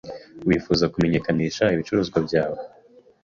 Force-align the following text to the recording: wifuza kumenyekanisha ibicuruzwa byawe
wifuza 0.47 0.85
kumenyekanisha 0.93 1.63
ibicuruzwa 1.73 2.17
byawe 2.27 2.57